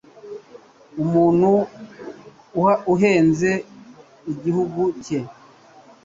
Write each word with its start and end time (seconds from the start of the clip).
Umuntu 1.03 1.51
uhunze 2.93 3.51
igihugu 4.31 4.81
cye 5.03 5.19